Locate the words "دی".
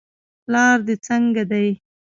1.51-1.67